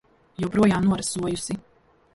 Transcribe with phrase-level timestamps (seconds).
[0.45, 1.61] Joprojām norasojusi.